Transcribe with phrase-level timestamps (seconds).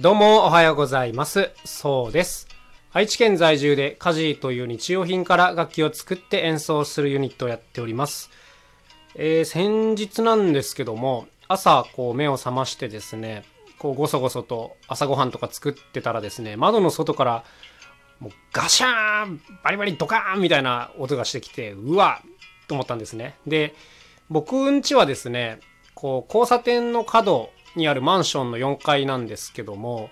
[0.00, 1.50] どうもおはようございます。
[1.66, 2.48] そうです。
[2.90, 8.30] 愛知県在住で家事という日用品から楽器を作って演奏するユニットをやっております。
[9.14, 13.44] えー先日なんですけども、朝こう目を覚ましてですね、
[13.78, 17.44] こうごそごそと朝ごはんとか作ってたらですね、窓の外から
[18.20, 23.34] もうガシャーンバリバリドカーンみたいな音がしてきて、うわっと思ったんですね。
[23.46, 23.74] で、
[24.30, 25.60] 僕ん家はですね、
[25.94, 30.10] こう交差点の角にあるマンションの4階なんですけども、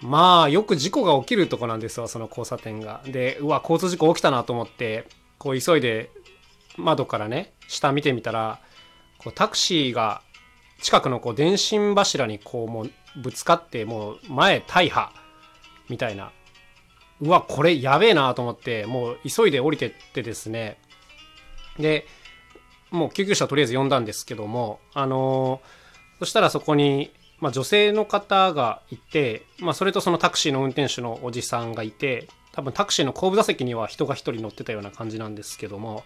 [0.00, 3.00] まあよく事故が起きるとこなんですよ、その交差点が。
[3.06, 5.06] で、うわ、交通事故起きたなと思って、
[5.38, 6.10] こう急いで
[6.76, 8.60] 窓からね、下見てみたら、
[9.18, 10.22] こうタクシーが
[10.80, 15.12] 近くのこう電信柱にこうもうぶつかって、もう前大破
[15.88, 16.32] みたいな。
[17.20, 20.78] うわ、これやべえなと思って、もう急いで降りてってですね、
[21.78, 22.06] で、
[22.90, 25.83] もう救急車とりあえず呼んだんですけども、あのー
[26.18, 27.10] そしたらそこに、
[27.40, 36.04] まあ、女性の方がいて、まあ、それとそのタクシーの運転手のおじさんがいて、多分タクシーの後部座席には人が一人乗ってたような感じなんですけども、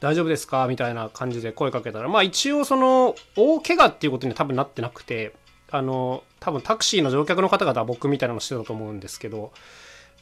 [0.00, 0.66] 大丈夫ですか？
[0.66, 5.34] みたいな感じで声かけたら、まあ一応その、大怪我っていうことには多分なってなくて、
[5.70, 9.52] あの、多分タクシーの乗客の方々は僕みたいなのしてたと思うんですけど、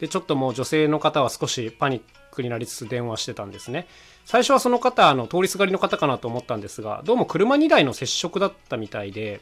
[0.02, 3.86] で、ちょっともう女性の方は少しパニックになりつつ電話してたんですね。
[4.24, 9.40] 最初はその方、あの、通りすがりの方かなと思ったんですが、どうも車2台の接触だったみたいで、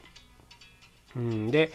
[1.17, 1.72] うん、で、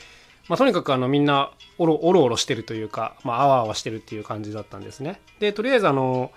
[0.48, 5.20] まあ、とにかくあのみんなおろおろおろしてるというか、まあ、あわあわしてるっていう感じだったんですね。
[5.40, 6.32] で、とりあえずあの、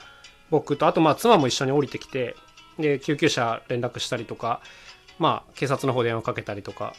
[0.49, 2.35] 僕と、あとまあ妻も一緒に降りてきて、
[2.79, 4.63] で、救急車連絡したりとか、
[5.19, 6.95] まあ、警察の方電話かけたりとか、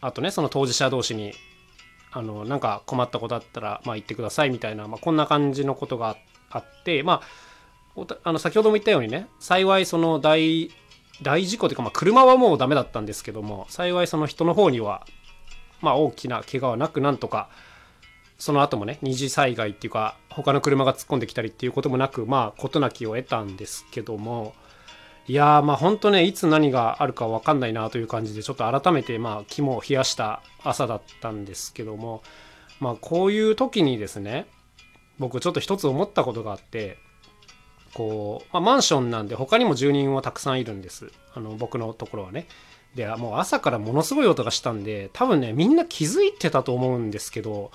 [0.00, 1.34] あとね、その当事者同士に、
[2.16, 6.16] あの、なんか困ったことあったら、まあ言ってくださいみたいな、まあこんな感じのことが
[6.48, 7.22] あって、ま
[7.96, 10.70] あ、あの、先ほども言ったようにね、幸いその大、
[11.22, 15.04] 大事故というか、まあ車はもうダメだったんですけども、幸いその人の方には、
[15.80, 17.48] まあ大きな怪我はなく、なんとか、
[18.38, 24.54] その後もね、二次災害っていうか、他の車が突っ込んできたりっていうこともなく、まあ、事なきを得たんですけども、
[25.26, 32.22] いや、まあ本当ね、いつ何があるか分かんないなという感じで、ちょっと改めて、まあ、肝を冷やした朝だったんですけども、
[32.80, 34.46] まあ、こういう時にですね、
[35.18, 36.98] 僕ちょっと一つ思ったことがあって、
[37.94, 41.10] こう、まあ、マンションなんで他にも住人はたくさんいるんです。
[41.32, 42.46] あの、僕のところはね。
[42.94, 47.70] で、もう朝からものすごい音がしたんで、多分ね、みんな気づいてたと思うんですけど、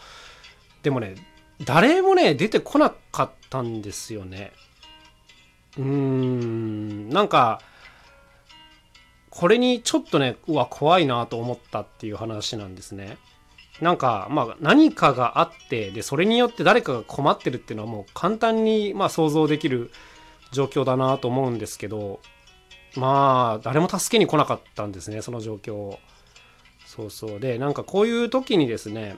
[0.83, 1.15] でもね、
[1.65, 4.51] 誰もね、出てこなかったんですよね。
[5.79, 7.61] うん、なんか、
[9.29, 13.17] これにちょっとね、うわ、怖いなと思ったっていう話なんですね。
[13.79, 19.91] なんか、まあ、何かがあって、で、それによって誰かが困ってるっていうのはもう簡単に、まあ、想像できる
[20.51, 22.19] 状況だなと思うんですけど、
[22.97, 25.97] まあ、誰も助けに来なかったんですね、その状況。
[26.85, 27.39] そうそう。
[27.39, 29.15] で、なんかこういう時にですね、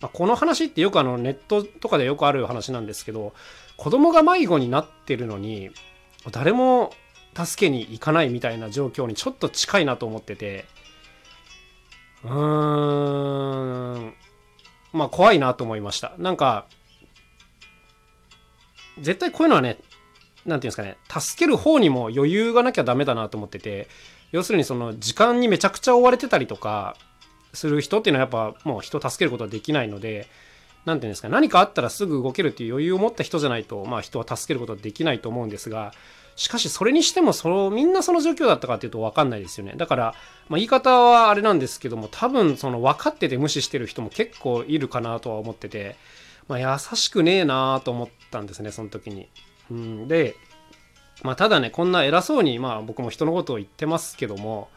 [0.00, 3.34] まあ、この話ってよくあのネットとかでよくある話なんですけど
[3.80, 5.70] 子供が迷子になってるのに
[6.32, 6.92] 誰も
[7.34, 10.66] 助けに行かないみたいな状況にちょっと近いなと思ってて。
[12.22, 14.14] うーん。
[14.92, 16.12] まあ怖いなと思いました。
[16.18, 16.66] なんか
[19.00, 19.78] 絶対こういうのはね
[20.44, 23.88] なんていうんですかね助ける方にも余裕がなきゃダメだなと思ってて
[24.30, 26.96] 要するにその時間にめちゃくちゃ追われてたりとか
[27.54, 30.28] する人っていうのはやっぱもう人助けることはできないので、
[30.84, 35.92] なんていうんですか、何かあったらすぐ動けるっていう余裕を持った人じゃないと、まあ人は助けることはできないと思うんですが、
[36.36, 39.74] しかしそれにしてもその、みんなその状況だったかっていうと分かんないですよね。
[39.76, 40.14] だから、
[40.48, 45.96] まあ言い方はあれなんですけども、多分その分かってて無視してる人も結構いるかなとは思ってて、
[46.48, 49.28] まあ優しくねえなと思ったんですね、その時に。
[49.70, 50.34] うん、で、
[51.22, 54.70] まあただね、こんな偉そうに、まあ僕も人のことを言ってますけども、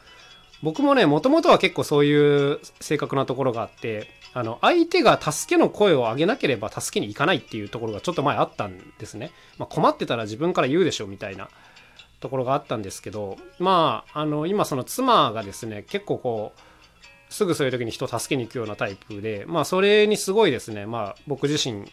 [0.61, 9.31] 僕もね、もともとは結構そういう正確なところがあって、あの、相手が助けの声を上げなければ助けに行かないっていうところがちょっと前あったんですね。
[9.57, 11.49] まあ、困ってたら自分から言うでしょみたいな
[12.19, 21.85] ところがあったんですけど、まあ、あの、今その妻がですね、結構こう、すぐそういう時に人を助けに行くようなタイプで、まあ、それにすごいですね、まあ、僕自身、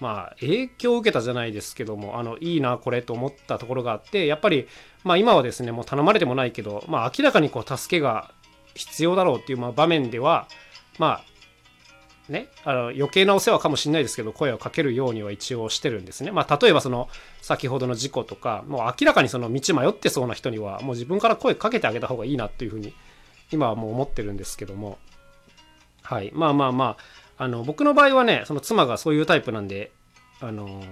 [0.00, 4.68] まあ、影響を受けたじゃないですけども、あの、いいな、これと思ったところがあって、やっぱり、
[5.04, 8.30] まあ今はですね、もう頼まれてもないけど、まあ明らかにこう、助けが
[8.74, 10.48] 必要だろうっていうまあ場面では、
[10.98, 11.31] まあ、
[12.28, 16.30] ね、あの余計なお世話かもしれないですけど、声をかけるようには一応してるんですね。
[16.30, 17.08] まあ例えばその、
[17.40, 22.94] 先ほどの事故とか、もう明らかにその道迷ってそうな人には、もう自分から声かけてあげた方がいいなっていうふうに、
[23.50, 24.98] 今はもう思ってるんですけども、
[26.02, 26.30] はい。
[26.34, 26.96] まあまあま
[27.38, 29.90] あ、あの、僕の場合はね、その妻がそういうタイプなんで、
[30.40, 30.82] あの、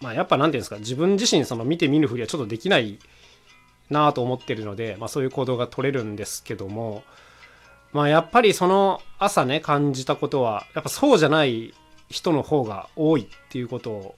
[0.00, 2.98] まあやっぱなんていうんですか、自分自身その見て見ぬふりはちょっとできない
[3.90, 7.02] なと思ってるので、まあそういう行動が取れるんですけども、
[7.96, 11.72] まあやっぱりその朝ね感じたことはやっぱそうじゃない
[12.10, 14.14] 人の方が多いっていうことを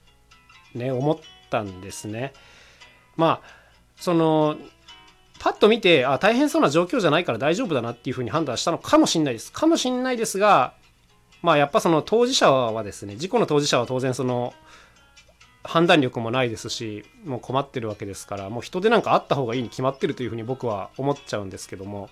[0.75, 1.17] ね思っ
[1.49, 2.33] たんですね。
[3.15, 3.47] まあ
[3.95, 4.57] その
[5.39, 9.49] パッと見てあ大変そうな状況じゃないから大丈夫だなっていうふうに判断したのかもしんないです。
[9.49, 10.73] かもしんないですが
[11.41, 14.53] まあやっぱその当事者はですね事故の当事者は当然その
[15.63, 22.09] 判断力もないですしもう困ってるわけですからもう人でなんかあった方がいいに決まってるというふうに僕は思っちゃうんですけども、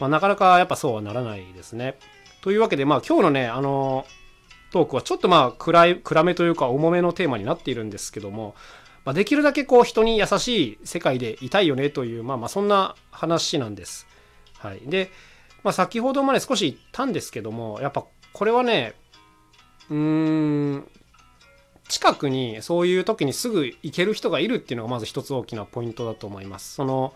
[0.00, 1.98] まあ、なかなかやっぱそうはならないですね。
[2.40, 4.06] というわけでまあ今日のねあの
[4.70, 8.54] トークはちょっとまあ暗い暗めというか重めのテーマになっているんですけども、
[9.04, 14.06] まあ、できるだけこう人に優しい世界でいたいよねというまあまあそんな話なんです。
[14.58, 15.10] はい、で、
[15.62, 18.94] まあ、先ほどまで少し言ったんですけどもやっぱこれはね
[19.88, 20.88] うーん
[21.88, 26.74] 近くにそういう時にすぐ行ける人がいるっていうのがまず一つ大きなポイントだと思います。
[26.74, 27.14] その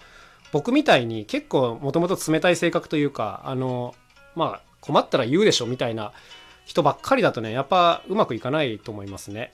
[0.52, 3.94] 僕みたいに結構もともと冷たい性格というかあの
[4.36, 6.12] まあ困ったら言うでしょみたいな
[6.64, 9.52] 人ばっかりだとねやっぱうまくいかないと思いますね。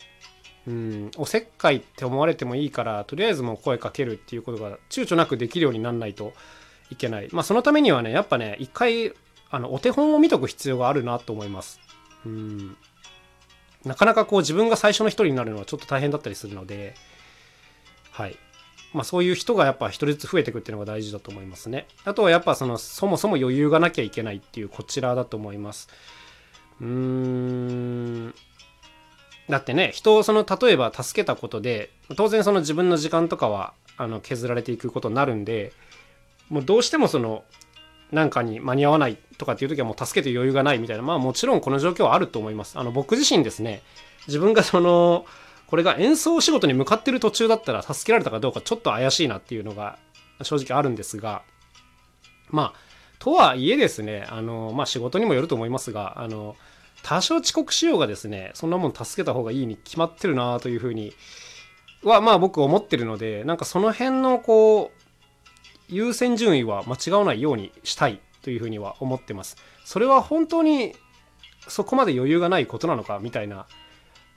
[0.66, 6.34] うん、おせっかいって思われてもいいからとりあえずもう声かけるっていうことが躊躇なくできるようになんないと
[6.90, 7.28] いけない。
[7.32, 9.12] まあそのためにはねやっぱね一回
[9.50, 11.80] あのお手本を見とく必要があるなと思います。
[12.26, 12.76] うん
[13.84, 16.94] なかなかこう自分が最初の一人になるのはちょっと大変だったりするので、
[18.10, 18.36] はい。
[18.93, 21.87] まあそういう人がやっぱ一人ずつ増えていくっていうのが大事だと思いますね。
[22.05, 25.88] あとはやっぱそのそもそも余裕がなきゃいけないっていうこちらだと思います。
[26.81, 28.35] うーん。
[29.49, 35.73] だってね、人をその例えば助けたことで、当然その自分の時間とかはあの削られていくことになるんで、
[36.49, 37.44] もうどうしてもその
[38.12, 42.79] なんかに間に合わないとかっていう時はもう助けて余裕がないみたいな、まあもちろんこの状況はあると思います。
[42.79, 43.82] あの僕自身ですね、
[44.26, 45.25] 自分がその、
[45.69, 49.99] これが演奏仕事に向かってる途中だったら助けられたかどうかちょっと怪しいなっていうのが
[50.43, 51.43] 正直あるんですが、
[52.50, 52.79] まあ、
[53.19, 56.56] とはいえですね、あの、まあ仕事にもよると思いますが、あの、
[57.03, 61.12] 多少遅刻しようがですね、そんなもん助けた方がいいに決まってるなというふうに
[62.03, 64.99] は、まあ僕思ってるので、なんかその辺のこう、
[65.88, 69.56] 優先順位は間違わないようにしたいというふうには思ってます。
[69.85, 70.94] それは本当に
[71.67, 73.67] そこまで余裕がないことなのかみたいな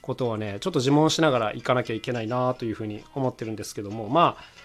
[0.02, 4.62] ことはねちょっと自問しながら行かなきゃいけないなというふうに思ってるんですけどもまあ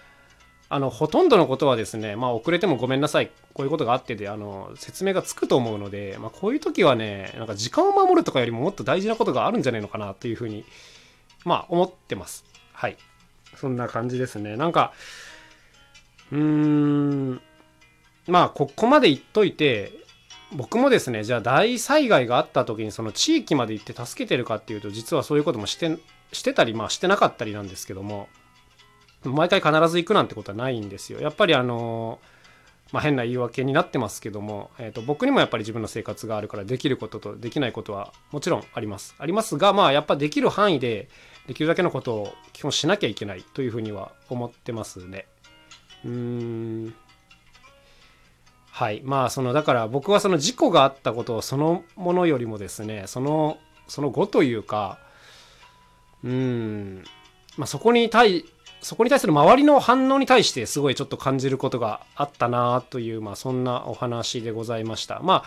[0.68, 3.30] あのほとんどのことはですねまあ遅れてもごめんなさい。
[3.54, 10.66] こういうことがあってであの説明がつくと思うので、まあ、こういう時はねなんか時間を守るとかよりももっと大事なことがあるんじゃないのかなというふうに
[11.44, 12.44] まあ思ってます。
[12.72, 12.98] はい。
[13.54, 14.56] そんな感じですね。
[14.58, 14.92] なんか
[16.30, 17.40] うーん
[18.26, 19.92] まあここまで言っといて
[20.52, 25.98] 僕もですねじゃあ大災害があった時にその地域まで行って助けてるかっていうと実はそういうこともして
[26.32, 28.28] してたりまあしてなかったりなんですけども
[29.24, 31.20] 毎回必ず行くなんてことはないんですよ。
[31.20, 32.20] やっぱりあの
[32.92, 39.16] まあ、変な言い訳になってますけども、えー、と僕にもやっぱり自分の生活があるからできることとできないことはもちろんあります。
[39.18, 41.08] ありますがまあやっぱできる範囲で
[41.48, 45.26] できるだけのことを基本しなきゃいけないというふうには思ってますね。
[46.04, 46.94] うーん。
[48.76, 49.00] はい。
[49.02, 53.56] まあそのだから僕はその事故があったことそのものよりもですねその
[53.88, 54.98] その後というか
[56.22, 57.02] うん。
[57.56, 58.44] まあそこに対
[58.82, 65.20] そこに対する周りの反応に対してすごいちょっと感じることがあったなというまあそんなお話でございました。
[65.20, 65.44] ま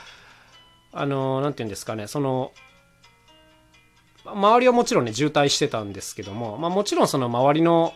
[0.91, 2.51] ああの何て言うんですかねその
[4.25, 7.93] 周りはもちろんね渋滞してたんですけども、まあ、もちろんその周りの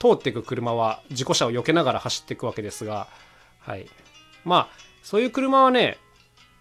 [0.00, 3.08] 通っていく車は事故車を避けながら走っていくわけですが、
[3.60, 3.86] はい。
[4.44, 4.68] まあ、
[5.02, 5.98] そういう車はね、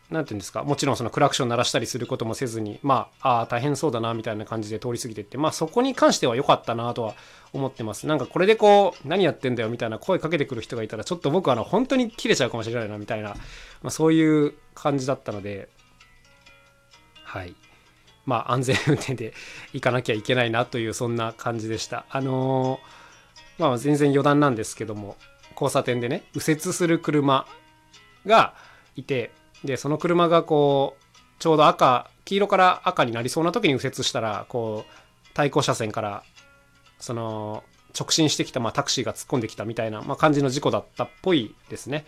[0.10, 7.16] なんていうんですか、もちろんそのクラクション鳴らしたりすることもせずに、まあ、あ、大変そうだな、みたいな感じで通り過ぎてって、まあそこに関しては良かったなとは
[7.52, 8.08] 思ってます。
[8.08, 13.36] なんかこれでこう、何やってんだよ、みたいな声かけてくる人がいたら、ちょっと僕はあの、本当に切れちゃうかもしれないな、みたいな、ま
[13.88, 15.70] あそういう感じだったので、
[17.24, 17.54] はい。
[18.26, 19.34] まあ安全運転で
[19.74, 22.06] 行かなきゃいけないなという、そんな感じでした。
[22.10, 22.98] あのー
[23.58, 25.18] まあ全然余談なんですけども
[25.54, 27.48] 交差点でね右折する車
[28.28, 28.54] が
[28.96, 29.32] いて
[29.64, 36.24] でその車がこうちょうど赤黄色から赤になりそうな時に右折したらこう対向車線から
[37.00, 37.64] その
[37.98, 42.06] 直進してきた、まあ、タクシーが突っ込んできたみたいな、まあ、感じの事故だったっぽいですね。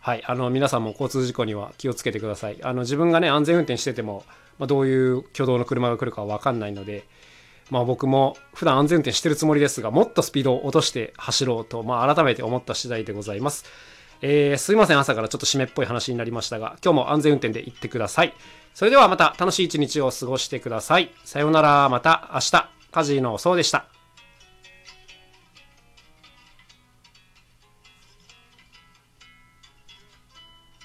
[0.00, 0.24] はい。
[0.26, 2.58] あの、皆さんも交通事故には気をつけてください。
[2.62, 4.24] あの、自分がね、安全運転してても、
[4.58, 7.06] まあ、どういう挙動の車が来るかわかんないので、
[7.70, 13.64] まあ僕も普段安全運転してるつもりですが、もっとスピードを落として走ろうと、まあ改めて思った次第でございます。
[14.22, 18.34] えー、すいません、朝からちょっと締めっぽい話になりましたが、今日も安全運転で行ってください。
[18.74, 21.10] それではまた楽しい一日を過ごしてください。
[21.24, 22.68] さようなら、また明日。
[22.92, 23.89] カジノそうでした。